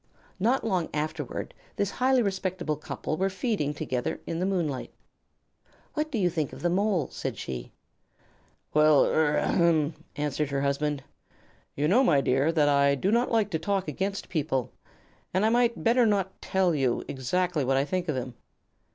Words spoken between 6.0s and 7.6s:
do you think of the Mole?" said